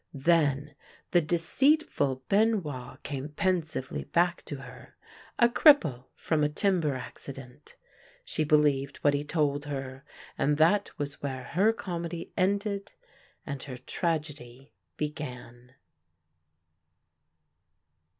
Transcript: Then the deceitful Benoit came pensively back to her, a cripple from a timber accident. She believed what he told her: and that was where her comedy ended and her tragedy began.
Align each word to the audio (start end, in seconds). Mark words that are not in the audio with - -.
Then 0.15 0.73
the 1.11 1.21
deceitful 1.21 2.23
Benoit 2.27 3.03
came 3.03 3.29
pensively 3.29 4.05
back 4.05 4.43
to 4.45 4.55
her, 4.63 4.95
a 5.37 5.47
cripple 5.47 6.05
from 6.15 6.43
a 6.43 6.49
timber 6.49 6.95
accident. 6.95 7.75
She 8.25 8.43
believed 8.43 8.97
what 9.03 9.13
he 9.13 9.23
told 9.23 9.65
her: 9.65 10.03
and 10.39 10.57
that 10.57 10.89
was 10.97 11.21
where 11.21 11.43
her 11.53 11.71
comedy 11.71 12.33
ended 12.35 12.93
and 13.45 13.61
her 13.61 13.77
tragedy 13.77 14.73
began. 14.97 15.75